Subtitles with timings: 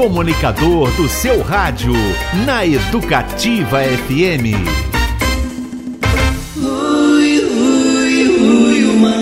[0.00, 1.92] comunicador do seu rádio,
[2.46, 4.56] na Educativa FM.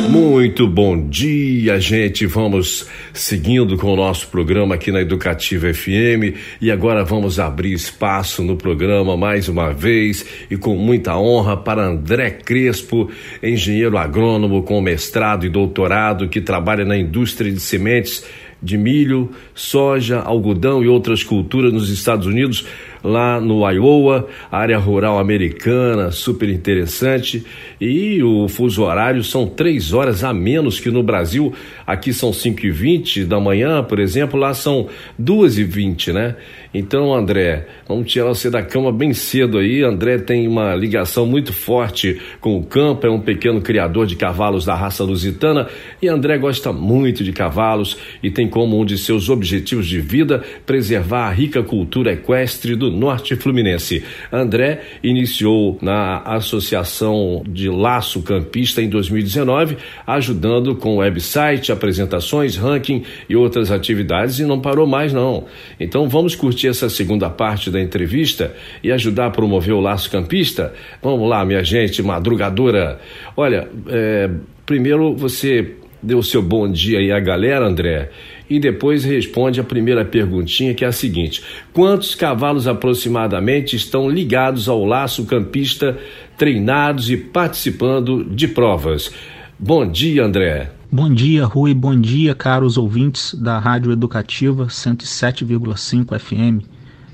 [0.09, 2.27] Muito bom dia, gente.
[2.27, 8.45] Vamos seguindo com o nosso programa aqui na Educativa FM e agora vamos abrir espaço
[8.45, 13.11] no programa mais uma vez e com muita honra para André Crespo,
[13.43, 18.25] engenheiro agrônomo com mestrado e doutorado que trabalha na indústria de sementes
[18.63, 22.67] de milho, soja, algodão e outras culturas nos Estados Unidos,
[23.03, 27.45] lá no Iowa, área rural americana, super interessante.
[27.81, 31.53] E o fuso horário são três horas a menos que no Brasil.
[31.87, 36.37] Aqui são 5 e 20 da manhã, por exemplo, lá são 2 e 20 né?
[36.73, 39.83] Então, André, vamos tirar você da cama bem cedo aí.
[39.83, 44.67] André tem uma ligação muito forte com o campo, é um pequeno criador de cavalos
[44.67, 45.67] da raça lusitana
[46.03, 50.45] e André gosta muito de cavalos e tem como um de seus objetivos de vida
[50.67, 54.05] preservar a rica cultura equestre do norte fluminense.
[54.31, 63.35] André iniciou na Associação de Laço Campista em 2019, ajudando com website, apresentações, ranking e
[63.35, 65.47] outras atividades e não parou mais não.
[65.81, 70.11] Então vamos curtir curtir essa segunda parte da entrevista e ajudar a promover o Laço
[70.11, 70.75] Campista?
[71.01, 72.99] Vamos lá, minha gente madrugadora.
[73.37, 74.29] Olha, é,
[74.67, 78.11] primeiro você deu o seu bom dia aí à galera, André,
[78.51, 81.43] e depois responde a primeira perguntinha, que é a seguinte:
[81.73, 85.97] quantos cavalos aproximadamente estão ligados ao laço campista,
[86.37, 89.13] treinados e participando de provas?
[89.59, 90.78] Bom dia, André.
[90.91, 91.75] Bom dia, Rui.
[91.75, 96.67] Bom dia, caros ouvintes da Rádio Educativa 107,5 FM.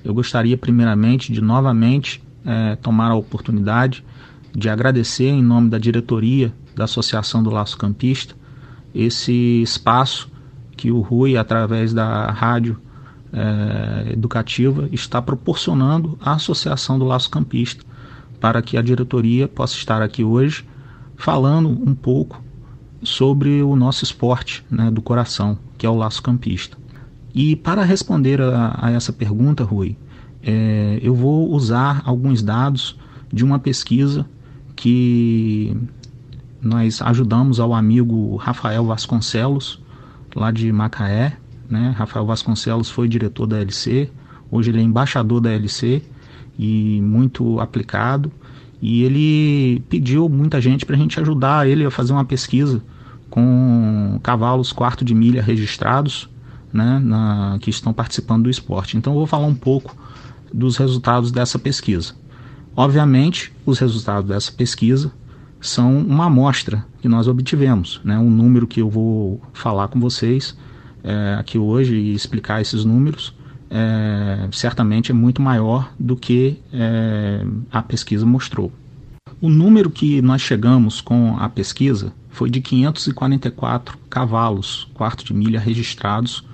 [0.04, 4.04] Eu gostaria, primeiramente, de novamente é, tomar a oportunidade
[4.54, 8.36] de agradecer, em nome da diretoria da Associação do Laço Campista,
[8.94, 10.30] esse espaço
[10.76, 12.80] que o Rui, através da Rádio
[13.32, 17.84] é, Educativa, está proporcionando à Associação do Laço Campista,
[18.38, 20.64] para que a diretoria possa estar aqui hoje
[21.16, 22.43] falando um pouco
[23.04, 26.76] sobre o nosso esporte né, do coração, que é o laço campista.
[27.34, 29.96] E para responder a, a essa pergunta, Rui,
[30.42, 32.98] é, eu vou usar alguns dados
[33.32, 34.26] de uma pesquisa
[34.76, 35.76] que
[36.62, 39.82] nós ajudamos ao amigo Rafael Vasconcelos,
[40.34, 41.36] lá de Macaé.
[41.68, 41.94] Né?
[41.96, 44.10] Rafael Vasconcelos foi diretor da LC,
[44.50, 46.02] hoje ele é embaixador da LC
[46.58, 48.30] e muito aplicado.
[48.80, 52.82] E ele pediu muita gente para a gente ajudar ele a fazer uma pesquisa
[53.34, 56.30] com cavalos quarto de milha registrados,
[56.72, 58.96] né, na, que estão participando do esporte.
[58.96, 59.96] Então eu vou falar um pouco
[60.52, 62.14] dos resultados dessa pesquisa.
[62.76, 65.10] Obviamente, os resultados dessa pesquisa
[65.60, 70.56] são uma amostra que nós obtivemos, né, um número que eu vou falar com vocês
[71.02, 73.34] é, aqui hoje e explicar esses números.
[73.68, 78.70] É, certamente é muito maior do que é, a pesquisa mostrou.
[79.40, 85.60] O número que nós chegamos com a pesquisa foi de 544 cavalos, quarto de milha
[85.60, 86.44] registrados,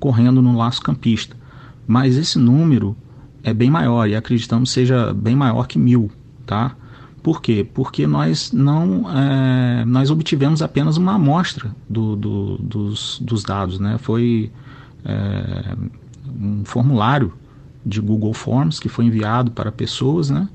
[0.00, 1.36] correndo no laço campista.
[1.86, 2.96] Mas esse número
[3.42, 6.10] é bem maior e acreditamos seja bem maior que mil,
[6.46, 6.74] tá?
[7.22, 7.66] Por quê?
[7.74, 13.98] Porque nós não é, nós obtivemos apenas uma amostra do, do, dos, dos, dados, né?
[13.98, 14.50] Foi
[15.04, 15.76] é,
[16.40, 17.34] um formulário
[17.84, 20.48] de Google Forms que foi enviado para pessoas, né?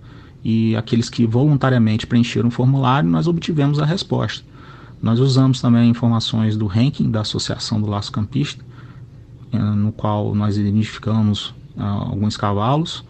[0.44, 4.53] E aqueles que voluntariamente preencheram o formulário, nós obtivemos a resposta.
[5.03, 8.64] Nós usamos também informações do ranking da Associação do Laço Campista,
[9.52, 13.03] eh, no qual nós identificamos ah, alguns cavalos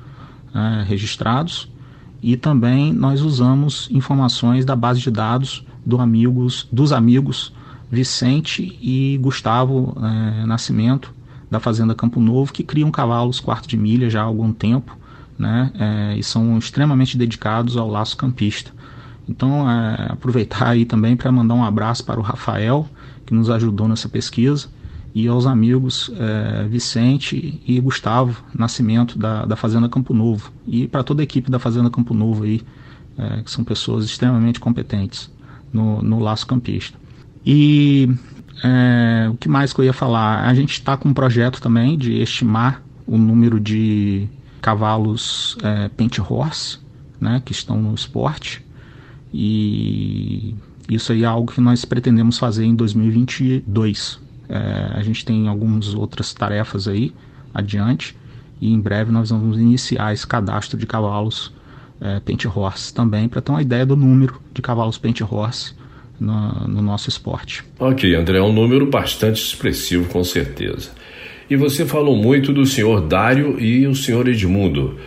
[0.56, 1.72] eh, registrados
[2.20, 7.54] e também nós usamos informações da base de dados do amigos, dos amigos
[7.92, 11.14] Vicente e Gustavo eh, Nascimento
[11.52, 14.98] da Fazenda Campo Novo que criam cavalos quarto de milha já há algum tempo
[15.38, 18.72] né, e são extremamente dedicados ao laço campista.
[19.28, 22.88] Então, é, aproveitar aí também para mandar um abraço para o Rafael,
[23.26, 24.68] que nos ajudou nessa pesquisa,
[25.16, 31.04] e aos amigos é, Vicente e Gustavo Nascimento da, da Fazenda Campo Novo, e para
[31.04, 32.62] toda a equipe da Fazenda Campo Novo aí,
[33.18, 35.32] é, que são pessoas extremamente competentes
[35.72, 36.98] no, no laço campista.
[37.46, 38.10] E
[38.64, 40.48] é, o que mais que eu ia falar?
[40.48, 44.28] A gente está com um projeto também de estimar o número de
[44.62, 46.80] cavalos é, Paint Horse,
[47.20, 48.66] né, que estão no esporte.
[49.34, 50.56] E
[50.90, 54.20] isso aí é algo que nós pretendemos fazer em 2022.
[54.48, 57.12] É, a gente tem algumas outras tarefas aí
[57.54, 58.16] adiante
[58.62, 61.52] e em breve nós vamos iniciar esse cadastro de cavalos
[62.00, 65.74] é, Paint Horse também para ter uma ideia do número de cavalos Paint Horse
[66.20, 67.64] no, no nosso esporte.
[67.80, 70.92] Ok, André, é um número bastante expressivo com certeza.
[71.50, 74.98] E você falou muito do senhor Dário e o senhor Edmundo.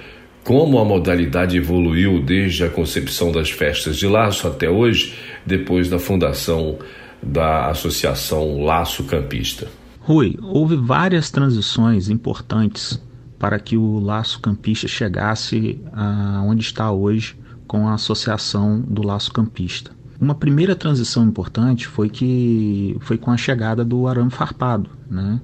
[0.47, 5.99] Como a modalidade evoluiu desde a concepção das festas de laço até hoje, depois da
[5.99, 6.79] fundação
[7.21, 9.67] da Associação Laço Campista?
[9.99, 13.03] Rui, houve várias transições importantes
[13.41, 19.33] para que o Laço Campista chegasse a onde está hoje com a Associação do Laço
[19.33, 19.91] Campista.
[20.21, 25.41] Uma primeira transição importante foi que foi com a chegada do arame farpado, né?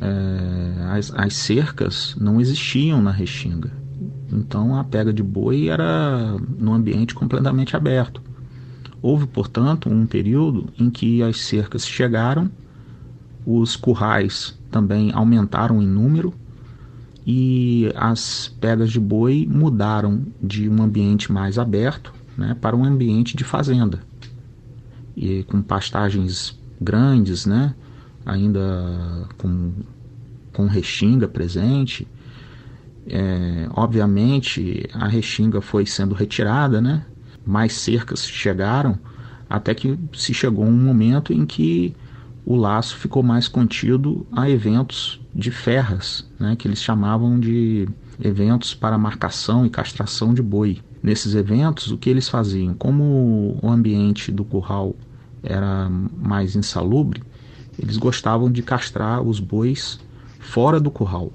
[0.00, 3.81] É, as, as cercas não existiam na Restinga,
[4.32, 8.22] então a pega de boi era num ambiente completamente aberto.
[9.00, 12.50] Houve, portanto, um período em que as cercas chegaram,
[13.44, 16.32] os currais também aumentaram em número
[17.26, 23.36] e as pegas de boi mudaram de um ambiente mais aberto né, para um ambiente
[23.36, 24.00] de fazenda
[25.16, 27.74] e com pastagens grandes, né,
[28.24, 29.72] ainda com,
[30.52, 32.06] com restinga presente
[33.06, 37.04] é, obviamente, a restinga foi sendo retirada, né?
[37.44, 38.98] mais cercas chegaram,
[39.50, 41.94] até que se chegou um momento em que
[42.44, 46.56] o laço ficou mais contido a eventos de ferras, né?
[46.56, 47.88] que eles chamavam de
[48.22, 50.80] eventos para marcação e castração de boi.
[51.02, 52.74] Nesses eventos, o que eles faziam?
[52.74, 54.94] Como o ambiente do curral
[55.42, 57.22] era mais insalubre,
[57.78, 59.98] eles gostavam de castrar os bois
[60.38, 61.32] fora do curral.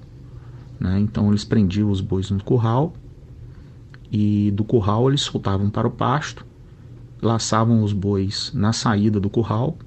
[0.80, 1.00] Né?
[1.00, 2.94] Então eles prendiam os bois no curral
[4.12, 6.46] e do curral eles soltavam para o pasto,
[7.22, 9.78] laçavam os bois na saída do curral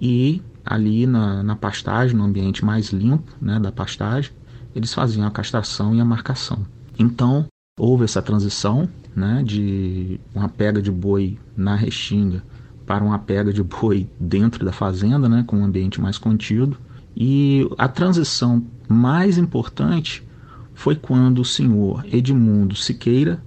[0.00, 4.32] e ali na, na pastagem, no ambiente mais limpo né, da pastagem,
[4.74, 6.66] eles faziam a castração e a marcação.
[6.98, 7.46] Então
[7.78, 12.42] houve essa transição né, de uma pega de boi na restinga
[12.84, 16.76] para uma pega de boi dentro da fazenda, né, com um ambiente mais contido.
[17.16, 20.26] E a transição mais importante
[20.74, 23.42] foi quando o senhor Edmundo Siqueira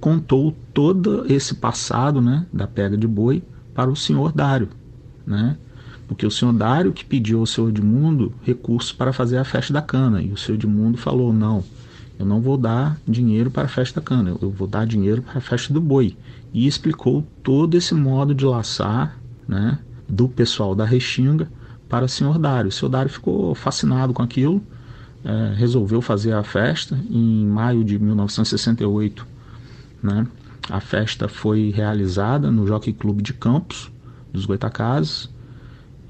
[0.00, 3.42] contou todo esse passado né, da pega de boi
[3.74, 4.68] para o senhor Dário.
[5.26, 5.56] Né?
[6.06, 9.80] Porque o senhor Dário que pediu ao senhor Edmundo recursos para fazer a festa da
[9.80, 10.20] cana.
[10.20, 11.64] E o senhor Edmundo falou: não,
[12.18, 15.38] eu não vou dar dinheiro para a festa da cana, eu vou dar dinheiro para
[15.38, 16.16] a festa do boi.
[16.52, 19.78] E explicou todo esse modo de laçar né,
[20.08, 21.48] do pessoal da Restinga
[21.88, 22.68] para o senhor Dário.
[22.68, 24.62] O senhor Dário ficou fascinado com aquilo,
[25.24, 29.26] é, resolveu fazer a festa em maio de 1968.
[30.02, 30.26] Né?
[30.68, 33.90] A festa foi realizada no Jockey Clube de Campos,
[34.32, 35.30] dos Goitacazes,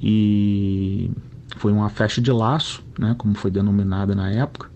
[0.03, 1.11] e
[1.57, 4.71] foi uma festa de laço, né, como foi denominada na época.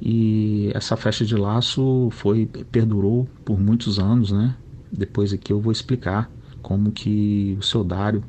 [0.00, 4.54] E essa festa de laço foi perdurou por muitos anos, né?
[4.92, 6.30] Depois aqui eu vou explicar
[6.60, 8.22] como que o seu Dário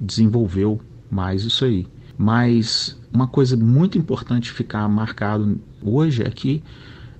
[0.00, 0.80] desenvolveu
[1.10, 1.86] mais isso aí.
[2.22, 6.62] Mas uma coisa muito importante ficar marcado hoje é que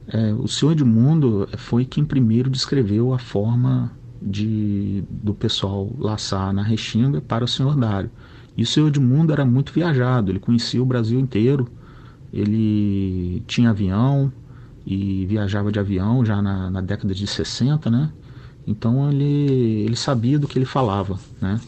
[0.07, 3.91] é, o senhor Edmundo foi quem primeiro descreveu a forma
[4.23, 8.13] de, do pessoal laçar na Restinga para o senhor Dário.
[8.57, 11.67] E o senhor Edmundo era muito viajado, ele conhecia o Brasil inteiro,
[12.33, 14.33] ele tinha avião
[14.87, 18.13] e viajava de avião já na, na década de 60, né?
[18.65, 21.61] Então ele, ele sabia do que ele falava, né?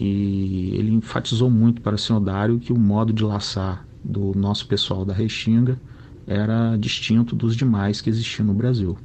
[0.00, 4.66] E ele enfatizou muito para o senhor Dário que o modo de laçar do nosso
[4.66, 5.78] pessoal da Restinga
[6.26, 8.96] era distinto dos demais que existiam no Brasil.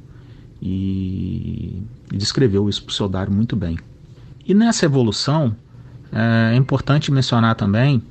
[0.62, 3.78] E, descreveu isso para o senhor Dário muito bem.
[4.46, 5.54] E nessa evolução,
[6.10, 8.02] é, é importante mencionar também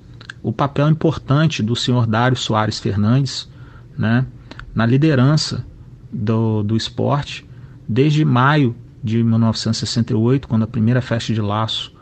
[0.44, 3.50] o papel importante do senhor Dário Soares Fernandes
[3.98, 4.28] né,
[4.76, 5.66] na liderança
[6.14, 7.44] do, do esporte
[7.88, 11.95] desde maio de 1968, quando a primeira festa de laço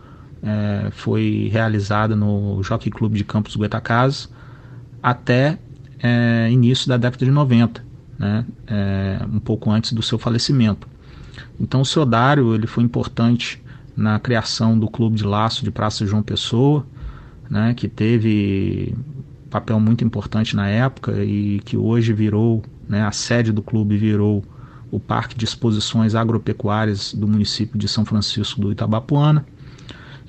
[0.43, 4.29] é, foi realizada no Jockey Clube de Campos Goitacazes
[5.01, 5.57] até
[6.01, 7.83] é, início da década de 90,
[8.19, 10.87] né, é, um pouco antes do seu falecimento.
[11.59, 13.63] Então o seu Dário ele foi importante
[13.95, 16.85] na criação do Clube de Laço de Praça João Pessoa,
[17.49, 18.95] né, que teve
[19.49, 24.43] papel muito importante na época e que hoje virou, né, a sede do clube virou
[24.91, 29.45] o Parque de Exposições Agropecuárias do município de São Francisco do Itabapuana.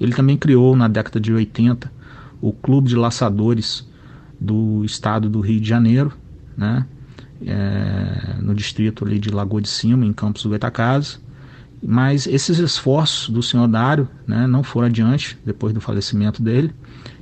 [0.00, 1.90] Ele também criou na década de 80
[2.40, 3.86] o Clube de Laçadores
[4.40, 6.12] do estado do Rio de Janeiro,
[6.56, 6.86] né?
[7.46, 11.20] É, no distrito ali de Lagoa de Cima, em Campos do Goitacazes.
[11.82, 16.72] Mas esses esforços do senhor Dário né, não foram adiante depois do falecimento dele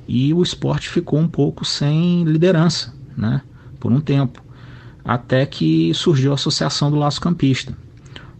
[0.07, 3.43] e o esporte ficou um pouco sem liderança né,
[3.81, 4.43] por um tempo,
[5.05, 7.76] até que surgiu a Associação do Laço Campista.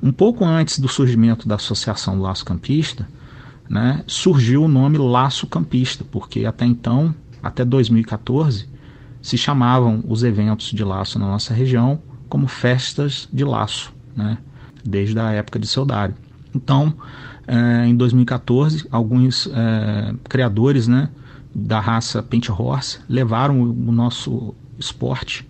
[0.03, 3.09] Um pouco antes do surgimento da Associação do Laço Campista,
[3.73, 8.69] né, surgiu o nome Laço Campista, porque até então, até 2014,
[9.23, 11.99] se chamavam os eventos de laço na nossa região
[12.29, 14.37] como festas de laço, né?
[14.85, 16.15] desde a época de seu Dário.
[16.55, 16.93] Então,
[17.47, 21.09] é, em 2014, alguns é, criadores né,
[21.55, 25.49] da raça Paint Horse levaram o nosso esporte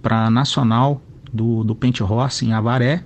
[0.00, 3.04] para nacional do, do Paint Horse em Avaré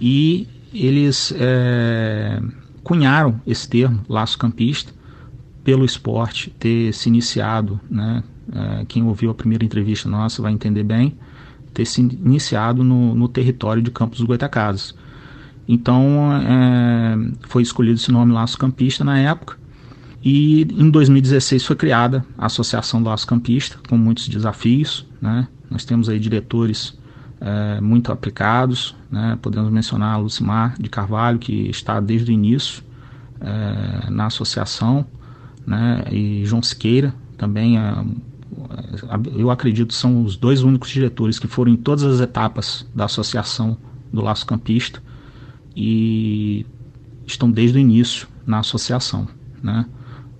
[0.00, 2.42] e eles é,
[2.88, 4.94] cunharam esse termo, laço campista,
[5.62, 10.82] pelo esporte ter se iniciado, né, é, quem ouviu a primeira entrevista nossa vai entender
[10.84, 11.14] bem,
[11.74, 14.94] ter se iniciado no, no território de Campos dos Goitacazes.
[15.68, 17.14] Então é,
[17.46, 19.58] foi escolhido esse nome Laço Campista na época.
[20.24, 25.06] E em 2016 foi criada a Associação do Laço Campista, com muitos desafios.
[25.20, 25.46] Né?
[25.70, 26.98] Nós temos aí diretores
[27.40, 28.94] é, muito aplicados.
[29.10, 29.38] Né?
[29.40, 32.82] Podemos mencionar a Lucimar de Carvalho, que está desde o início
[33.40, 35.06] é, na associação,
[35.66, 36.04] né?
[36.10, 38.04] e João Siqueira, também é,
[39.36, 43.76] eu acredito são os dois únicos diretores que foram em todas as etapas da associação
[44.12, 45.02] do Laço Campista
[45.76, 46.66] e
[47.26, 49.28] estão desde o início na associação,
[49.62, 49.86] né?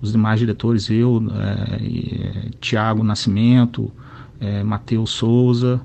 [0.01, 3.91] Os demais diretores, eu, é, Tiago Nascimento,
[4.39, 5.81] é, Matheus Souza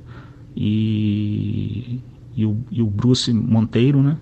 [0.57, 2.01] e,
[2.37, 4.17] e, o, e o Bruce Monteiro, né?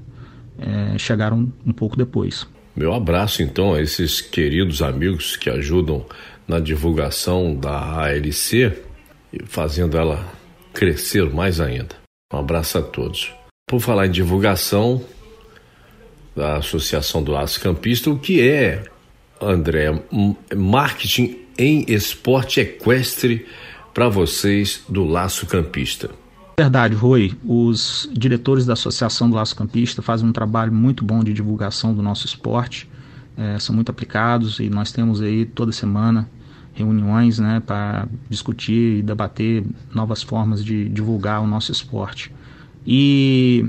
[0.59, 2.47] É, chegaram um pouco depois.
[2.77, 6.07] Meu abraço então a esses queridos amigos que ajudam
[6.47, 8.73] na divulgação da ALC,
[9.47, 10.33] fazendo ela
[10.73, 11.97] crescer mais ainda.
[12.33, 13.33] Um abraço a todos.
[13.67, 15.03] Por falar em divulgação,
[16.35, 18.83] da Associação do Laço Campista, o que é,
[19.41, 20.03] André,
[20.57, 23.47] marketing em esporte equestre
[23.93, 26.11] para vocês do Laço Campista?
[26.63, 27.35] Verdade, Rui.
[27.45, 32.01] Os diretores da Associação do Laço Campista fazem um trabalho muito bom de divulgação do
[32.01, 32.89] nosso esporte,
[33.37, 36.31] é, são muito aplicados e nós temos aí toda semana
[36.73, 42.33] reuniões né, para discutir e debater novas formas de divulgar o nosso esporte.
[42.87, 43.69] E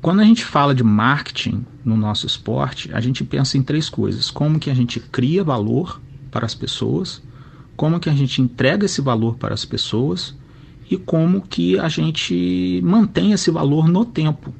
[0.00, 4.30] quando a gente fala de marketing no nosso esporte, a gente pensa em três coisas:
[4.30, 7.20] como que a gente cria valor para as pessoas,
[7.76, 10.36] como que a gente entrega esse valor para as pessoas
[10.90, 14.52] e como que a gente mantém esse valor no tempo.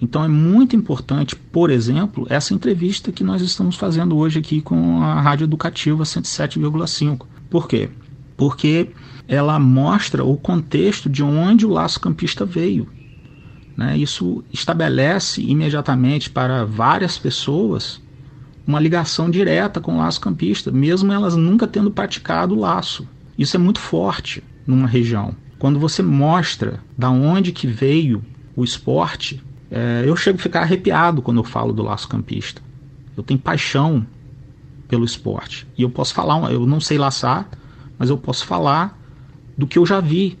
[0.00, 5.02] Então é muito importante, por exemplo, essa entrevista que nós estamos fazendo hoje aqui com
[5.02, 7.26] a Rádio Educativa 107,5.
[7.48, 7.88] Por quê?
[8.36, 8.90] Porque
[9.26, 12.88] ela mostra o contexto de onde o laço campista veio.
[13.76, 13.96] Né?
[13.96, 18.02] Isso estabelece imediatamente para várias pessoas
[18.66, 23.06] uma ligação direta com o laço campista, mesmo elas nunca tendo praticado o laço.
[23.38, 25.34] Isso é muito forte numa região.
[25.64, 28.22] Quando você mostra da onde que veio
[28.54, 32.60] o esporte, é, eu chego a ficar arrepiado quando eu falo do laço campista.
[33.16, 34.06] Eu tenho paixão
[34.86, 35.66] pelo esporte.
[35.74, 37.48] E eu posso falar, eu não sei laçar,
[37.98, 39.00] mas eu posso falar
[39.56, 40.38] do que eu já vi,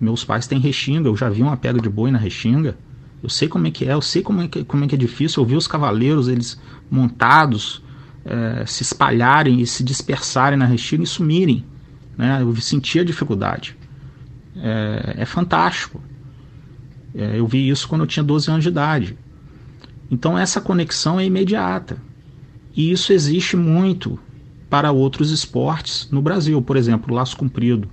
[0.00, 2.78] meus pais têm restinga, eu já vi uma pega de boi na restinga.
[3.20, 4.98] Eu sei como é que é, eu sei como é que, como é, que é
[4.98, 5.42] difícil.
[5.42, 7.82] Eu vi os cavaleiros, eles montados,
[8.24, 11.64] é, se espalharem e se dispersarem na restinga e sumirem.
[12.16, 12.40] Né?
[12.40, 13.79] Eu senti a dificuldade.
[14.56, 16.00] É, é fantástico.
[17.14, 19.18] É, eu vi isso quando eu tinha 12 anos de idade.
[20.10, 22.02] Então essa conexão é imediata.
[22.74, 24.18] E isso existe muito
[24.68, 26.60] para outros esportes no Brasil.
[26.62, 27.88] Por exemplo, o laço comprido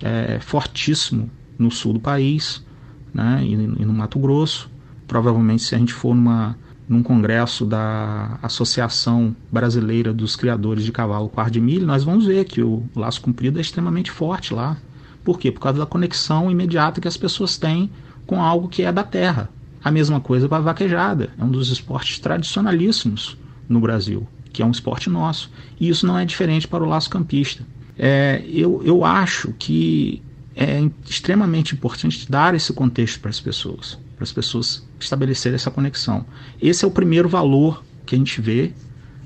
[0.00, 2.64] é fortíssimo no sul do país
[3.12, 4.70] né, e, e no Mato Grosso.
[5.06, 6.56] Provavelmente, se a gente for numa,
[6.88, 12.44] num congresso da Associação Brasileira dos Criadores de Cavalo Par de Milho, nós vamos ver
[12.44, 14.76] que o laço comprido é extremamente forte lá.
[15.24, 15.50] Por quê?
[15.50, 17.90] Por causa da conexão imediata que as pessoas têm
[18.26, 19.50] com algo que é da terra.
[19.82, 21.30] A mesma coisa para a vaquejada.
[21.38, 23.36] É um dos esportes tradicionalíssimos
[23.68, 25.50] no Brasil, que é um esporte nosso.
[25.78, 27.64] E isso não é diferente para o laço campista.
[27.98, 30.22] É, eu, eu acho que
[30.54, 36.24] é extremamente importante dar esse contexto para as pessoas, para as pessoas estabelecerem essa conexão.
[36.60, 38.72] Esse é o primeiro valor que a gente vê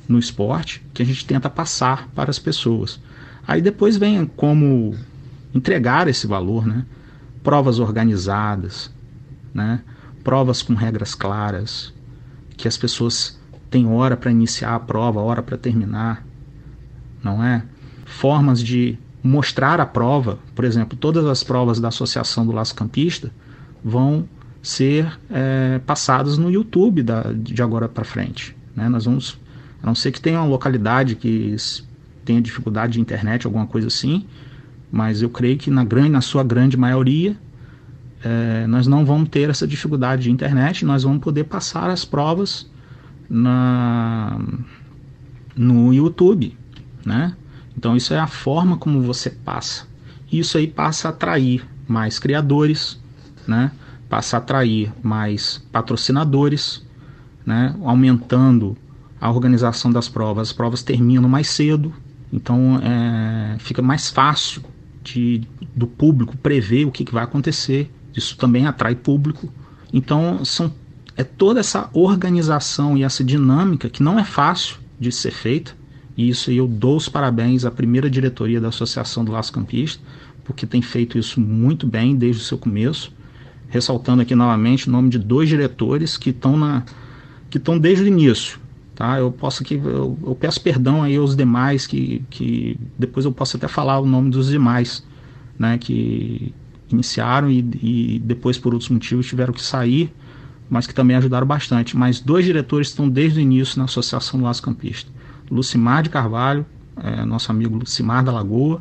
[0.08, 3.00] no esporte, que a gente tenta passar para as pessoas.
[3.46, 4.96] Aí depois vem como
[5.54, 6.84] entregar esse valor, né?
[7.42, 8.92] Provas organizadas,
[9.52, 9.80] né?
[10.23, 11.92] Provas com regras claras,
[12.56, 13.38] que as pessoas
[13.70, 16.25] têm hora para iniciar a prova, hora para terminar,
[17.23, 17.64] não é?
[18.04, 23.32] Formas de mostrar a prova, por exemplo, todas as provas da Associação do Laço Campista
[23.82, 24.28] vão
[24.62, 28.56] ser é, passadas no YouTube da, de agora para frente.
[28.75, 28.88] Né?
[28.88, 29.38] Nós vamos,
[29.82, 31.56] a não ser que tenha uma localidade que
[32.25, 34.26] tenha dificuldade de internet, alguma coisa assim,
[34.94, 37.36] mas eu creio que na, grande, na sua grande maioria
[38.22, 42.70] é, nós não vamos ter essa dificuldade de internet, nós vamos poder passar as provas
[43.28, 44.38] na,
[45.56, 46.56] no YouTube,
[47.04, 47.34] né?
[47.76, 49.88] Então isso é a forma como você passa.
[50.30, 53.02] isso aí passa a atrair mais criadores,
[53.48, 53.72] né?
[54.08, 56.86] passa a atrair mais patrocinadores,
[57.44, 57.74] né?
[57.82, 58.76] aumentando
[59.20, 60.50] a organização das provas.
[60.50, 61.92] As provas terminam mais cedo,
[62.32, 64.62] então é, fica mais fácil
[65.04, 65.42] de,
[65.76, 67.90] do público prever o que, que vai acontecer.
[68.16, 69.52] Isso também atrai público.
[69.92, 70.73] Então são,
[71.16, 75.76] é toda essa organização e essa dinâmica que não é fácil de ser feita.
[76.16, 80.02] E isso eu dou os parabéns à primeira diretoria da Associação do Laço Campista,
[80.44, 83.12] porque tem feito isso muito bem desde o seu começo.
[83.68, 86.84] Ressaltando aqui novamente o nome de dois diretores que estão na
[87.50, 88.58] que estão desde o início.
[88.94, 89.18] Tá?
[89.18, 93.56] Eu posso aqui, eu, eu, peço perdão aí aos demais que, que depois eu posso
[93.56, 95.04] até falar o nome dos demais,
[95.58, 96.54] né, que
[96.88, 100.14] iniciaram e, e depois por outros motivos tiveram que sair,
[100.70, 101.96] mas que também ajudaram bastante.
[101.96, 105.10] Mas dois diretores estão desde o início na Associação do Laço Campista.
[105.50, 106.64] Lucimar de Carvalho,
[106.96, 108.80] é, nosso amigo Lucimar da Lagoa,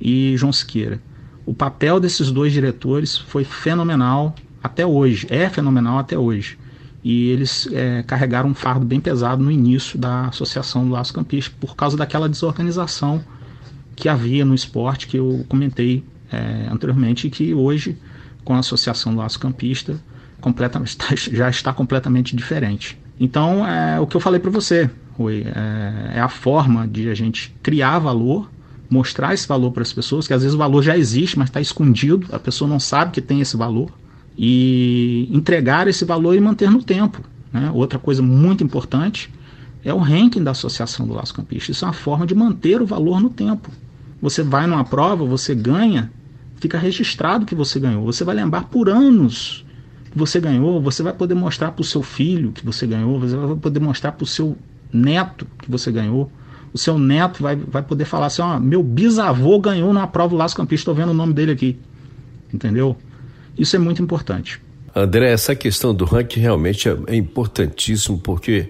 [0.00, 1.00] e João Siqueira.
[1.44, 6.58] O papel desses dois diretores foi fenomenal até hoje, é fenomenal até hoje.
[7.04, 11.52] E eles é, carregaram um fardo bem pesado no início da Associação do Laço Campista,
[11.60, 13.22] por causa daquela desorganização
[13.96, 17.98] que havia no esporte que eu comentei é, anteriormente e que hoje,
[18.44, 20.00] com a Associação do Laço Campista,
[20.40, 20.96] completamente,
[21.34, 22.98] já está completamente diferente.
[23.18, 27.14] Então, é o que eu falei para você, Rui, é, é a forma de a
[27.14, 28.50] gente criar valor,
[28.88, 31.60] mostrar esse valor para as pessoas, que às vezes o valor já existe, mas está
[31.60, 33.90] escondido, a pessoa não sabe que tem esse valor,
[34.36, 37.20] e entregar esse valor e manter no tempo.
[37.52, 37.70] Né?
[37.72, 39.30] Outra coisa muito importante
[39.84, 41.70] é o ranking da Associação do Laço Campista.
[41.70, 43.70] Isso é uma forma de manter o valor no tempo.
[44.20, 46.10] Você vai numa prova, você ganha,
[46.56, 48.04] fica registrado que você ganhou.
[48.04, 49.64] Você vai lembrar por anos
[50.10, 53.36] que você ganhou, você vai poder mostrar para o seu filho que você ganhou, você
[53.36, 54.56] vai poder mostrar para o seu
[54.92, 56.30] neto que você ganhou.
[56.72, 60.36] O seu neto vai, vai poder falar assim: ó, meu bisavô ganhou na prova do
[60.36, 61.78] Laço Campista, estou vendo o nome dele aqui.
[62.52, 62.96] Entendeu?
[63.58, 64.60] Isso é muito importante.
[64.94, 68.68] André, essa questão do ranking realmente é, é importantíssimo porque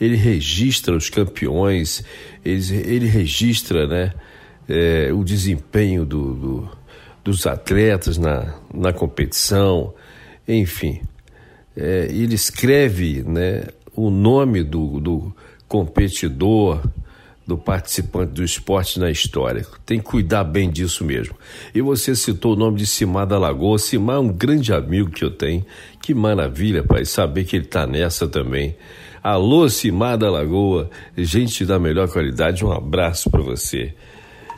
[0.00, 2.04] ele registra os campeões,
[2.44, 4.12] ele, ele registra né,
[4.68, 6.68] é, o desempenho do, do,
[7.24, 9.94] dos atletas na, na competição,
[10.46, 11.00] enfim.
[11.76, 13.64] É, ele escreve né,
[13.94, 15.34] o nome do, do
[15.68, 16.82] competidor,
[17.46, 19.66] do participante do esporte na história.
[19.84, 21.34] Tem que cuidar bem disso mesmo.
[21.74, 23.78] E você citou o nome de Simar da Lagoa.
[23.78, 25.64] Simar é um grande amigo que eu tenho.
[26.00, 28.76] Que maravilha, pai, saber que ele está nessa também.
[29.22, 33.94] Alô, Simar da Lagoa, gente da melhor qualidade, um abraço para você.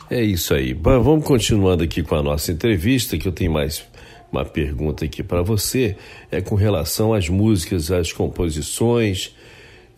[0.09, 0.73] É isso aí.
[0.73, 3.83] Bom, vamos continuando aqui com a nossa entrevista, que eu tenho mais
[4.31, 5.95] uma pergunta aqui para você.
[6.31, 9.35] É com relação às músicas, às composições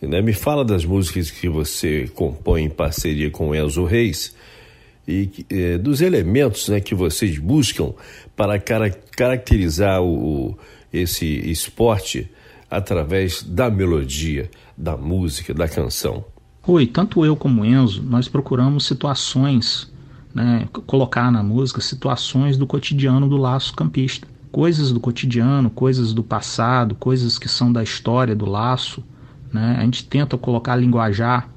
[0.06, 0.20] né?
[0.22, 4.34] Me fala das músicas que você compõe em parceria com Enzo Reis
[5.06, 7.92] e eh, dos elementos né, que vocês buscam
[8.36, 10.58] para cara caracterizar o, o,
[10.92, 12.30] esse esporte
[12.70, 16.24] através da melodia, da música, da canção.
[16.66, 19.90] Oi, tanto eu como Enzo, nós procuramos situações,
[20.34, 24.28] né, colocar na música situações do cotidiano do laço campista.
[24.52, 29.02] Coisas do cotidiano, coisas do passado, coisas que são da história do laço,
[29.52, 29.76] né?
[29.78, 31.48] A gente tenta colocar linguajar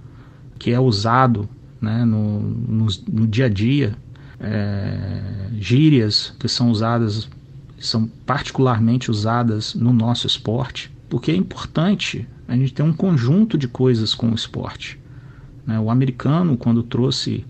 [0.57, 1.49] que é usado
[1.81, 3.95] né, no, no, no dia a dia,
[4.39, 7.29] é, gírias que são usadas,
[7.79, 13.67] são particularmente usadas no nosso esporte, porque é importante a gente ter um conjunto de
[13.67, 14.99] coisas com o esporte.
[15.65, 15.79] Né?
[15.79, 17.45] O americano, quando trouxe,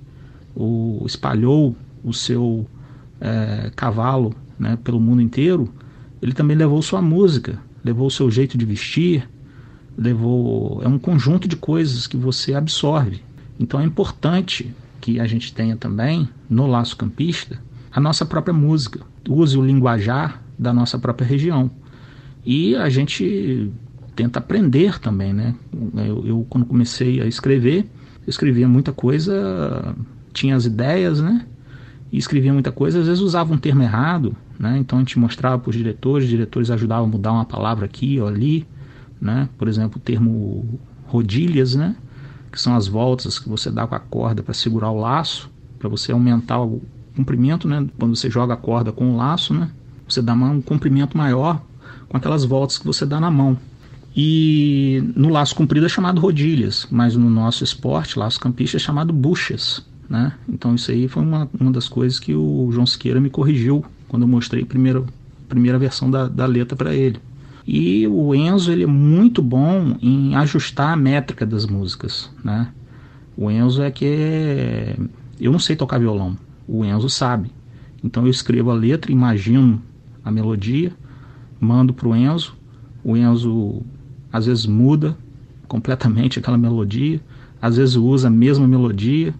[0.56, 2.66] o, espalhou o seu
[3.20, 5.70] é, cavalo né, pelo mundo inteiro,
[6.22, 9.28] ele também levou sua música, levou o seu jeito de vestir,
[9.98, 13.22] levou é um conjunto de coisas que você absorve.
[13.60, 17.60] Então é importante que a gente tenha também no laço campista
[17.92, 21.70] a nossa própria música, use o linguajar da nossa própria região.
[22.46, 23.70] E a gente
[24.16, 25.56] tenta aprender também, né?
[25.96, 27.86] Eu, eu quando comecei a escrever,
[28.26, 29.96] escrevia muita coisa,
[30.34, 31.46] tinha as ideias, né?
[32.12, 34.78] E escrevia muita coisa, às vezes usava um termo errado, né?
[34.78, 38.20] Então a gente mostrava para os diretores, os diretores ajudavam a mudar uma palavra aqui
[38.20, 38.66] ou ali
[39.22, 39.48] né?
[39.58, 41.96] Por exemplo, o termo rodilhas, né?
[42.52, 45.88] Que são as voltas que você dá com a corda para segurar o laço, para
[45.88, 46.82] você aumentar o
[47.16, 47.88] comprimento, né?
[47.98, 49.70] Quando você joga a corda com o laço, né?
[50.08, 51.62] Você dá um comprimento maior
[52.10, 53.58] com aquelas voltas que você dá na mão.
[54.16, 59.14] E no laço comprido é chamado rodilhas, mas no nosso esporte, laço campista, é chamado
[59.14, 59.86] buchas.
[60.10, 60.34] Né?
[60.50, 64.24] Então isso aí foi uma, uma das coisas que o João Siqueira me corrigiu quando
[64.24, 65.02] eu mostrei a primeira,
[65.48, 67.18] primeira versão da, da letra para ele.
[67.66, 72.72] E o Enzo ele é muito bom em ajustar a métrica das músicas, né?
[73.38, 74.98] O Enzo é que é...
[75.40, 77.52] eu não sei tocar violão, o Enzo sabe.
[78.04, 79.82] Então eu escrevo a letra, imagino
[80.24, 80.92] a melodia,
[81.60, 82.56] mando para o Enzo.
[83.04, 83.82] O Enzo
[84.32, 85.16] às vezes muda
[85.68, 87.22] completamente aquela melodia,
[87.62, 89.34] às vezes usa a mesma melodia.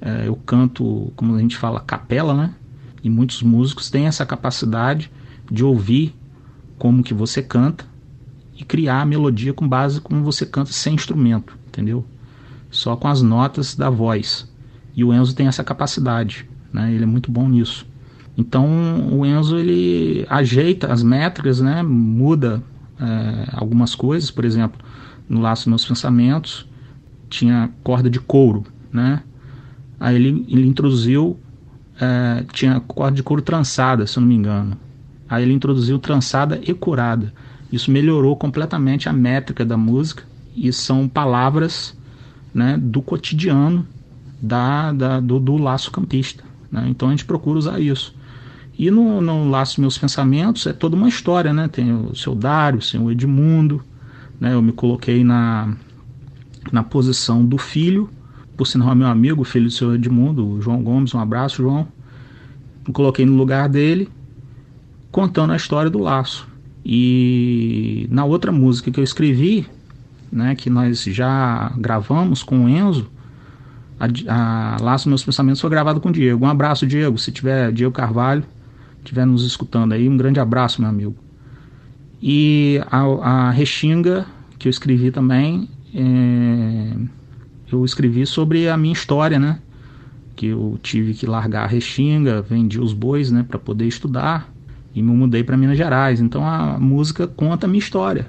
[0.00, 2.54] É, eu canto, como a gente fala, capela, né?
[3.02, 5.10] E muitos músicos têm essa capacidade
[5.50, 6.14] de ouvir
[6.78, 7.84] como que você canta
[8.58, 12.04] e criar a melodia com base como você canta sem instrumento, entendeu?
[12.70, 14.50] Só com as notas da voz.
[14.94, 16.92] E o Enzo tem essa capacidade, né?
[16.92, 17.86] Ele é muito bom nisso.
[18.36, 21.82] Então o Enzo ele ajeita as métricas, né?
[21.82, 22.62] Muda
[22.98, 24.80] é, algumas coisas, por exemplo,
[25.28, 26.66] no Laço Meus Pensamentos
[27.28, 29.22] tinha corda de couro, né?
[29.98, 31.38] Aí ele, ele introduziu,
[32.00, 34.76] é, tinha corda de couro trançada, se eu não me engano.
[35.28, 37.32] Aí ele introduziu trançada e curada.
[37.72, 41.96] Isso melhorou completamente a métrica da música e são palavras
[42.54, 43.86] né, do cotidiano
[44.40, 46.44] da, da do, do, laço campista.
[46.70, 46.86] Né?
[46.88, 48.14] Então a gente procura usar isso.
[48.78, 51.66] E no, no Laço Meus Pensamentos é toda uma história, né?
[51.66, 53.82] Tem o seu Dário, o Edmundo,
[54.38, 54.52] né?
[54.52, 55.74] Eu me coloquei na,
[56.70, 58.10] na posição do filho,
[58.54, 61.88] por sinal meu amigo, filho do seu Edmundo, o João Gomes, um abraço, João.
[62.86, 64.10] Me coloquei no lugar dele,
[65.10, 66.46] contando a história do laço.
[66.84, 69.66] E na outra música que eu escrevi,
[70.30, 73.10] né, que nós já gravamos com o Enzo,
[73.98, 74.06] a,
[74.76, 76.44] a Laço Meus Pensamentos foi gravado com o Diego.
[76.44, 78.44] Um abraço, Diego, se tiver Diego Carvalho,
[78.98, 81.16] estiver nos escutando aí, um grande abraço, meu amigo.
[82.22, 84.26] E a, a Restinga,
[84.58, 86.96] que eu escrevi também, é,
[87.72, 89.60] eu escrevi sobre a minha história, né?
[90.34, 94.52] Que eu tive que largar a Restinga, vendi os bois, né, para poder estudar
[94.96, 96.20] e me mudei para Minas Gerais.
[96.20, 98.28] Então a música conta a minha história,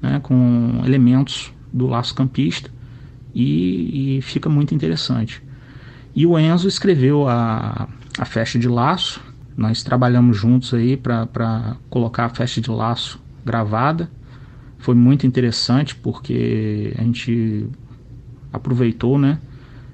[0.00, 2.70] né, com elementos do laço campista
[3.34, 5.42] e, e fica muito interessante.
[6.14, 9.22] E o Enzo escreveu a, a festa de laço,
[9.56, 14.10] nós trabalhamos juntos aí para colocar a festa de laço gravada.
[14.78, 17.66] Foi muito interessante porque a gente
[18.52, 19.38] aproveitou, né?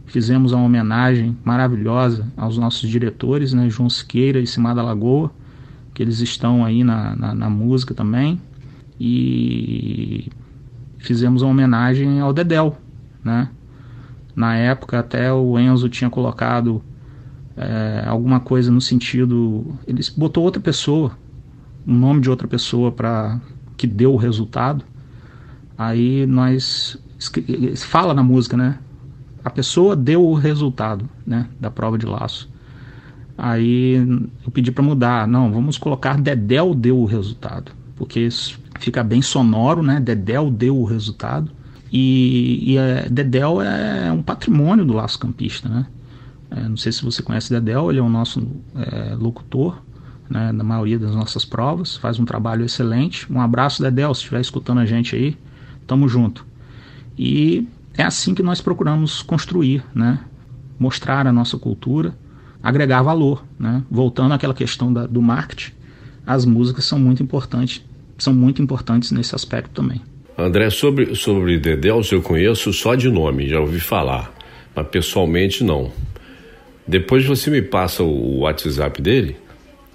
[0.06, 3.68] Fizemos uma homenagem maravilhosa aos nossos diretores, né?
[3.68, 5.30] João Siqueira e Cimada Lagoa,
[5.98, 8.40] que eles estão aí na, na, na música também.
[9.00, 10.30] E
[10.96, 12.78] fizemos uma homenagem ao Dedel,
[13.24, 13.50] né?
[14.32, 16.80] Na época até o Enzo tinha colocado
[17.56, 19.76] é, alguma coisa no sentido.
[19.88, 21.18] Ele botou outra pessoa,
[21.84, 23.40] o nome de outra pessoa para
[23.76, 24.84] que deu o resultado.
[25.76, 26.96] Aí nós
[27.74, 28.78] fala na música, né?
[29.44, 32.48] A pessoa deu o resultado, né, da prova de laço.
[33.38, 33.94] Aí
[34.44, 38.28] eu pedi para mudar, não, vamos colocar Dedel deu o resultado, porque
[38.80, 40.00] fica bem sonoro, né?
[40.00, 41.50] Dedel deu o resultado.
[41.90, 45.86] E, e é, Dedel é um patrimônio do laço campista, né?
[46.50, 49.80] É, não sei se você conhece Dedel, ele é o nosso é, locutor
[50.28, 53.30] né, na maioria das nossas provas, faz um trabalho excelente.
[53.32, 55.36] Um abraço, Dedel, se estiver escutando a gente aí,
[55.86, 56.44] tamo junto.
[57.16, 60.20] E é assim que nós procuramos construir, né?
[60.78, 62.14] mostrar a nossa cultura,
[62.62, 63.44] agregar valor.
[63.58, 63.82] Né?
[63.90, 65.72] Voltando àquela questão da, do marketing,
[66.26, 67.84] as músicas são muito importantes,
[68.18, 70.00] são muito importantes nesse aspecto também.
[70.36, 74.32] André, sobre, sobre Dedel, eu conheço só de nome, já ouvi falar,
[74.74, 75.90] mas pessoalmente não.
[76.86, 79.36] Depois você me passa o WhatsApp dele,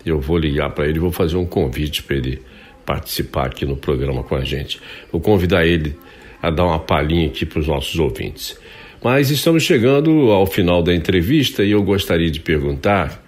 [0.06, 2.41] eu vou ligar para ele vou fazer um convite para ele
[2.86, 4.80] participar aqui no programa com a gente.
[5.12, 5.95] Vou convidar ele
[6.41, 8.60] a dar uma palhinha aqui para os nossos ouvintes.
[9.04, 13.22] Mas estamos chegando ao final da entrevista e eu gostaria de perguntar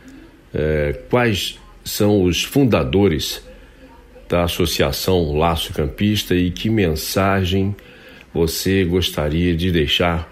[0.53, 3.45] é, quais são os fundadores
[4.29, 7.75] da Associação Laço Campista e que mensagem
[8.33, 10.31] você gostaria de deixar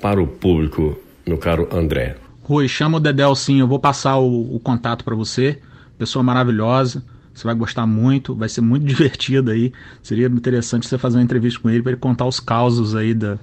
[0.00, 2.16] para o público, meu caro André.
[2.42, 5.58] Rui, chama o Dedel sim, eu vou passar o, o contato para você.
[5.98, 9.70] Pessoa maravilhosa, você vai gostar muito, vai ser muito divertido aí.
[10.02, 13.38] Seria interessante você fazer uma entrevista com ele para ele contar os causos aí da,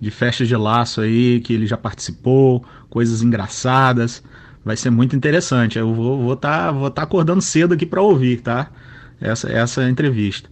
[0.00, 4.22] de festas de laço aí que ele já participou, coisas engraçadas.
[4.64, 5.78] Vai ser muito interessante.
[5.78, 8.70] Eu vou vou tá, vou tá acordando cedo aqui para ouvir, tá?
[9.20, 10.48] Essa essa entrevista.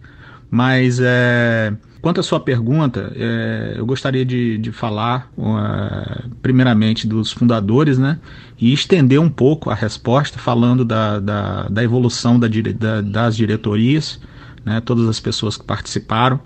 [0.51, 7.29] Mas é Quanto à sua pergunta, é, eu gostaria de, de falar, uh, primeiramente, dos
[7.31, 8.19] fundadores, né?
[8.57, 14.19] E estender um pouco a resposta, falando da, da, da evolução da, da, das diretorias,
[14.63, 14.79] né?
[14.79, 16.39] Todas as pessoas que participaram,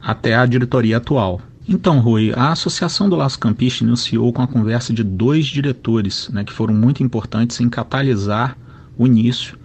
[0.00, 1.40] até a diretoria atual.
[1.72, 6.44] Então, Rui, a Associação do Laço Campista iniciou com a conversa de dois diretores, né?
[6.44, 8.58] Que foram muito importantes em catalisar
[8.98, 9.56] o início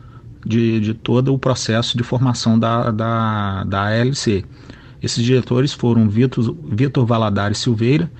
[0.46, 4.46] de, de todo o processo de formação da, da, da ALC
[5.06, 8.12] esses diretores foram Vitor, Vitor Valadares Silveira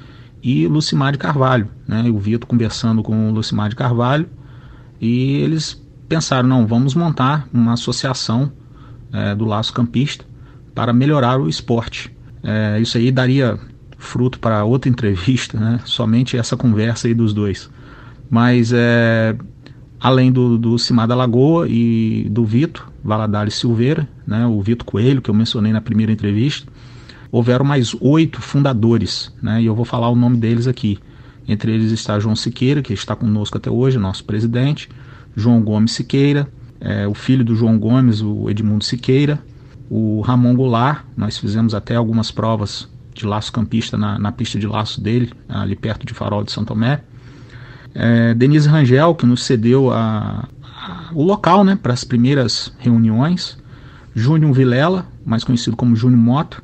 [0.44, 1.68] e Lucimar de Carvalho.
[1.88, 2.04] Né?
[2.12, 4.30] O Vitor conversando com o Lucimar de Carvalho
[5.02, 8.52] e eles pensaram, não, vamos montar uma associação
[9.12, 10.26] é, do laço campista
[10.76, 12.16] para melhorar o esporte.
[12.44, 13.60] É, isso aí daria
[14.06, 15.80] fruto para outra entrevista, né?
[15.84, 17.70] somente essa conversa aí dos dois.
[18.30, 19.36] Mas é,
[20.00, 24.46] além do, do Cimar da Lagoa e do Vito Valadares Silveira, né?
[24.46, 26.72] o Vito Coelho, que eu mencionei na primeira entrevista,
[27.32, 29.62] houveram mais oito fundadores, né?
[29.62, 31.00] e eu vou falar o nome deles aqui.
[31.48, 34.90] Entre eles está João Siqueira, que está conosco até hoje, nosso presidente,
[35.36, 36.48] João Gomes Siqueira,
[36.80, 39.40] é, o filho do João Gomes, o Edmundo Siqueira,
[39.90, 44.68] o Ramon Goulart, nós fizemos até algumas provas de laço campista na, na pista de
[44.68, 47.02] laço dele, ali perto de Farol de São Tomé.
[47.94, 53.58] É, Denise Rangel, que nos cedeu a, a, o local né, para as primeiras reuniões.
[54.14, 56.64] Júnior Vilela, mais conhecido como Júnior Moto.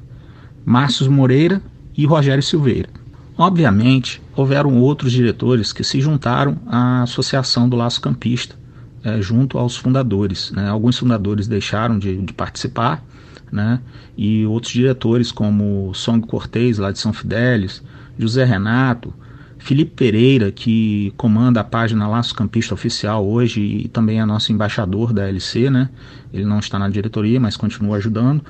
[0.65, 1.61] Márcio Moreira
[1.97, 2.89] e Rogério Silveira.
[3.37, 8.55] Obviamente, houveram outros diretores que se juntaram à Associação do Laço Campista,
[9.03, 10.51] é, junto aos fundadores.
[10.51, 10.69] Né?
[10.69, 13.03] Alguns fundadores deixaram de, de participar,
[13.51, 13.79] né?
[14.17, 17.83] e outros diretores, como Song Cortez, lá de São Fidélis,
[18.17, 19.13] José Renato,
[19.57, 25.13] Felipe Pereira, que comanda a página Laço Campista Oficial hoje e também é nosso embaixador
[25.13, 25.89] da LC, né?
[26.33, 28.43] ele não está na diretoria, mas continua ajudando.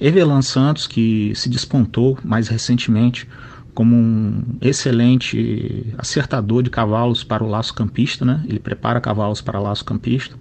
[0.00, 3.28] Evelan Santos, que se despontou mais recentemente
[3.74, 8.42] como um excelente acertador de cavalos para o laço campista, né?
[8.48, 10.34] Ele prepara cavalos para laço campista,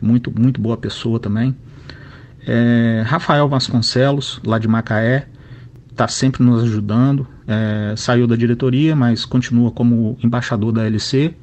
[0.00, 1.54] muito muito boa pessoa também.
[2.50, 5.28] É, Rafael Vasconcelos, lá de Macaé,
[5.90, 7.26] está sempre nos ajudando.
[7.46, 11.34] É, saiu da diretoria, mas continua como embaixador da LC.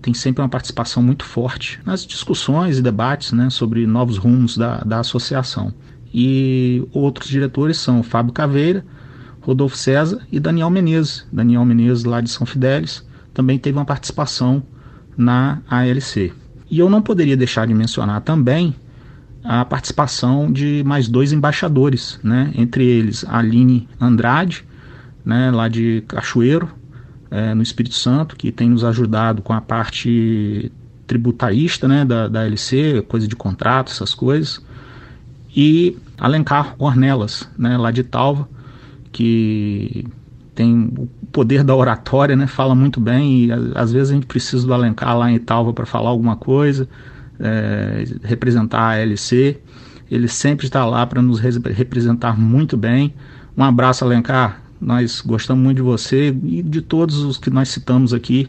[0.00, 4.78] Tem sempre uma participação muito forte nas discussões e debates né, sobre novos rumos da,
[4.78, 5.74] da associação.
[6.14, 8.84] E outros diretores são Fábio Caveira,
[9.40, 11.26] Rodolfo César e Daniel Menezes.
[11.32, 14.62] Daniel Menezes, lá de São Fidélis, também teve uma participação
[15.16, 16.32] na ALC.
[16.70, 18.76] E eu não poderia deixar de mencionar também
[19.44, 22.52] a participação de mais dois embaixadores, né?
[22.54, 24.64] entre eles a Aline Andrade,
[25.24, 26.68] né, lá de Cachoeiro,
[27.30, 30.70] é, no Espírito Santo, que tem nos ajudado com a parte
[31.06, 34.60] tributarista né, da, da LC, coisa de contrato, essas coisas,
[35.54, 38.48] e Alencar Ornelas, né, lá de Talva,
[39.10, 40.06] que
[40.54, 42.46] tem o poder da oratória, né?
[42.46, 45.86] Fala muito bem e às vezes a gente precisa do Alencar lá em Italva para
[45.86, 46.88] falar alguma coisa,
[47.42, 49.60] é, representar a LC.
[50.10, 53.14] Ele sempre está lá para nos representar muito bem.
[53.56, 54.62] Um abraço, Alencar.
[54.80, 58.48] Nós gostamos muito de você e de todos os que nós citamos aqui.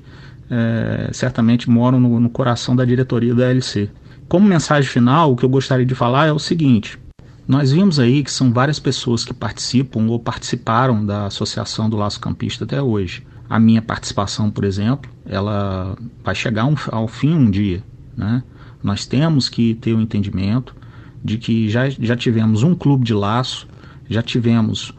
[0.50, 3.90] É, certamente moram no, no coração da diretoria da LC.
[4.28, 7.00] Como mensagem final, o que eu gostaria de falar é o seguinte:
[7.48, 12.20] nós vimos aí que são várias pessoas que participam ou participaram da Associação do Laço
[12.20, 13.26] Campista até hoje.
[13.50, 17.84] A minha participação, por exemplo, ela vai chegar um, ao fim um dia.
[18.16, 18.42] Né?
[18.84, 20.76] Nós temos que ter o um entendimento
[21.24, 23.68] de que já, já tivemos um clube de laço,
[24.10, 24.92] já tivemos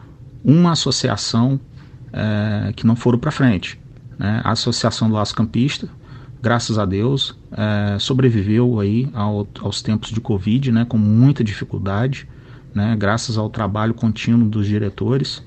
[0.43, 1.59] uma associação
[2.11, 3.79] é, que não foram para frente.
[4.17, 4.41] Né?
[4.43, 5.87] A Associação do Laço Campista,
[6.41, 12.27] graças a Deus, é, sobreviveu aí ao, aos tempos de Covid, né, com muita dificuldade
[12.75, 15.41] né, graças ao trabalho contínuo dos diretores.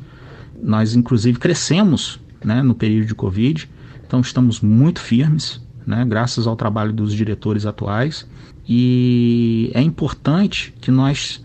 [0.61, 3.69] Nós, inclusive, crescemos né, no período de Covid,
[4.05, 8.29] então estamos muito firmes, né, graças ao trabalho dos diretores atuais.
[8.69, 11.43] E é importante que nós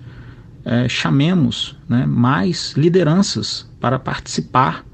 [0.65, 4.85] é, chamemos né, mais lideranças para participar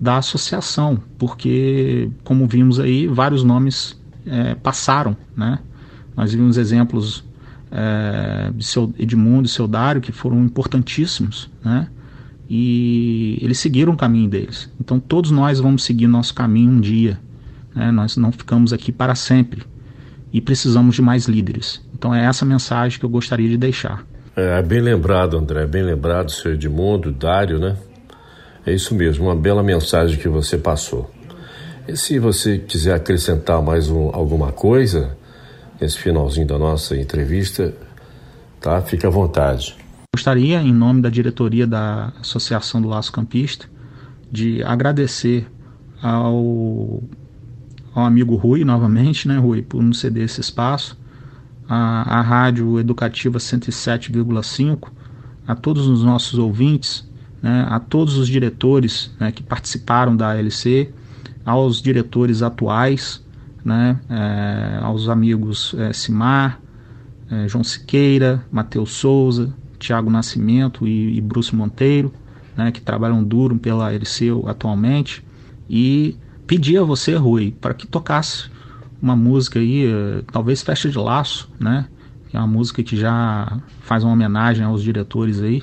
[0.00, 5.14] da associação, porque, como vimos aí, vários nomes é, passaram.
[5.36, 5.58] Né?
[6.16, 7.22] Nós vimos exemplos
[7.70, 11.88] é, de seu Edmundo e seu Dário, que foram importantíssimos, né?
[12.48, 14.70] E eles seguiram o caminho deles.
[14.80, 17.18] Então todos nós vamos seguir nosso caminho um dia.
[17.76, 17.92] Né?
[17.92, 19.62] Nós não ficamos aqui para sempre
[20.32, 21.80] e precisamos de mais líderes.
[21.94, 24.04] Então é essa mensagem que eu gostaria de deixar.
[24.34, 27.76] É bem lembrado, André, bem lembrado, seu Edmundo, Dário, né?
[28.66, 31.10] É isso mesmo, uma bela mensagem que você passou.
[31.86, 35.16] E se você quiser acrescentar mais um, alguma coisa,
[35.80, 37.72] nesse finalzinho da nossa entrevista,
[38.60, 38.82] tá?
[38.82, 39.76] Fique à vontade.
[40.14, 43.66] Gostaria, em nome da diretoria da Associação do Laço Campista,
[44.30, 45.46] de agradecer
[46.02, 47.02] ao,
[47.96, 50.98] ao amigo Rui, novamente, né, Rui, por nos ceder esse espaço,
[51.66, 54.90] a, a Rádio Educativa 107,5,
[55.48, 60.92] a todos os nossos ouvintes, né, a todos os diretores né, que participaram da ALC,
[61.42, 63.24] aos diretores atuais,
[63.64, 66.60] né, é, aos amigos é, Simar,
[67.30, 72.12] é, João Siqueira, Matheus Souza, Tiago Nascimento e, e Bruce Monteiro,
[72.54, 75.24] né, que trabalham duro pela Erceu atualmente,
[75.66, 76.14] e
[76.46, 78.50] pedir a você, Rui, para que tocasse
[79.00, 81.88] uma música aí, eh, talvez Festa de Laço, né?
[82.28, 85.62] Que é uma música que já faz uma homenagem aos diretores aí,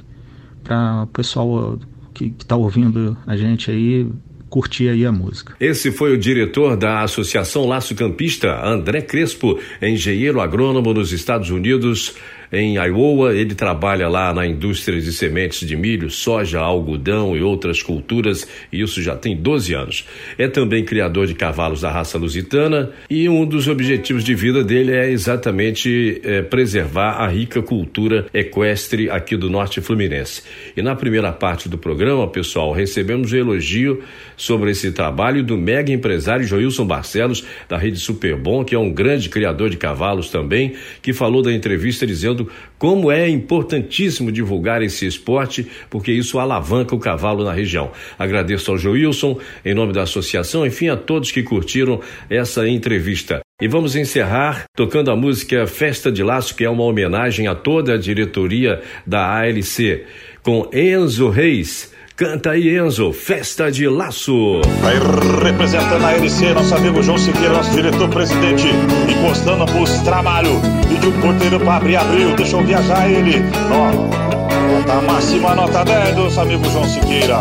[0.63, 1.80] para o pessoal
[2.13, 4.08] que está ouvindo a gente aí
[4.54, 5.56] curtir aí a música.
[5.60, 12.15] Esse foi o diretor da Associação Laço Campista, André Crespo, engenheiro agrônomo nos Estados Unidos
[12.54, 13.36] em Iowa.
[13.36, 18.82] Ele trabalha lá na indústria de sementes de milho, soja, algodão e outras culturas, e
[18.82, 20.08] isso já tem 12 anos.
[20.38, 24.94] É também criador de cavalos da raça lusitana e um dos objetivos de vida dele
[24.94, 30.44] é exatamente é, preservar a rica cultura equestre aqui do norte fluminense.
[30.78, 34.04] E na primeira parte do programa, pessoal, recebemos o um elogio
[34.38, 39.30] sobre esse trabalho do mega empresário Joilson Barcelos, da rede Superbom, que é um grande
[39.30, 42.43] criador de cavalos também, que falou da entrevista dizendo
[42.78, 47.92] como é importantíssimo divulgar esse esporte, porque isso alavanca o cavalo na região.
[48.18, 53.42] Agradeço ao Joilson, em nome da associação, enfim, a todos que curtiram essa entrevista.
[53.62, 57.94] E vamos encerrar tocando a música Festa de Laço, que é uma homenagem a toda
[57.94, 60.04] a diretoria da ALC,
[60.42, 61.93] com Enzo Reis.
[62.15, 64.62] Canta aí, Enzo, Festa de Laço.
[64.84, 64.99] Aí
[65.43, 68.67] representando a LC, nosso amigo João Siqueira, nosso diretor-presidente,
[69.10, 70.62] encostando pros trabalho.
[70.88, 73.39] Pediu o porteiro pra abrir, abriu, deixou viajar ele.
[73.39, 77.39] Nota máxima, nota 10, nosso amigo João Siqueira.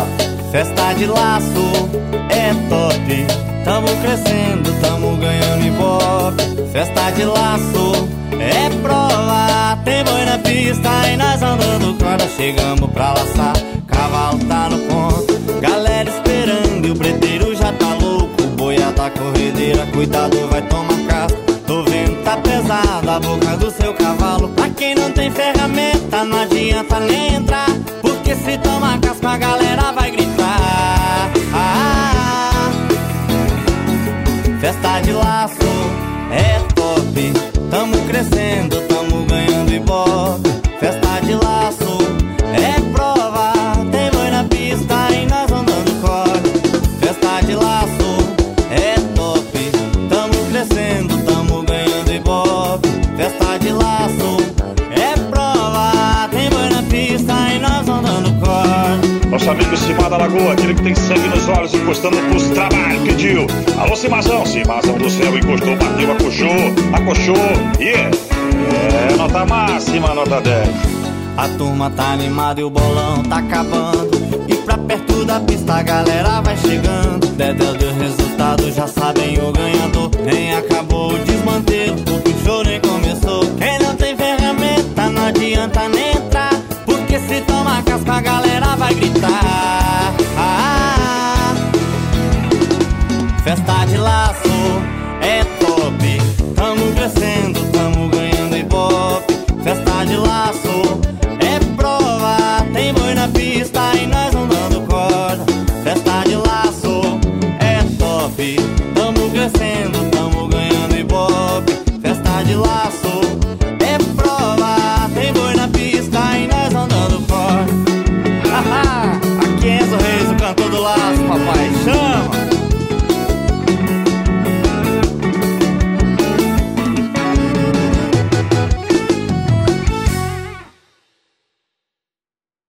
[0.50, 1.90] Festa de laço
[2.30, 3.26] é top,
[3.66, 6.72] tamo crescendo, tamo ganhando ibope.
[6.72, 8.08] Festa de laço
[8.40, 13.52] é prova, tem boi na pista e nós andando corda, chegamos pra laçar
[14.02, 15.60] cavalo tá no ponto.
[15.60, 18.42] Galera esperando e o preteiro já tá louco.
[18.56, 21.38] Boia da corredeira, cuidado, vai tomar casco.
[21.66, 24.48] Tô vendo tá pesado a boca do seu cavalo.
[24.48, 27.68] Pra quem não tem ferramenta, não adianta nem entrar.
[28.00, 31.30] Porque se toma casco, a galera vai gritar.
[31.54, 32.70] Ah,
[34.60, 35.56] festa de laço
[36.32, 37.32] é top.
[37.70, 40.22] Tamo crescendo, tamo ganhando ibope.
[40.32, 40.51] Festa
[60.32, 63.46] Lagoa, aquele que tem sangue nos olhos, encostando pros trabalhos, pediu.
[63.78, 66.48] Alô, Cimazão, Cimazão do céu, encostou, bateu, acochou,
[66.92, 68.10] acochou, yeah.
[69.10, 70.68] É, nota máxima, nota 10.
[71.36, 74.10] A turma tá animada e o bolão tá acabando.
[74.48, 77.26] E pra perto da pista a galera vai chegando.
[77.36, 80.10] Dedé deu resultado, já sabem o ganhador.
[80.24, 83.44] Nem acabou o desmantelo, o show nem começou.
[83.58, 86.54] Quem não tem ferramenta, não adianta nem entrar.
[86.86, 90.01] Porque se toma casca, a galera vai gritar.
[93.92, 94.48] De laço.
[95.20, 95.61] É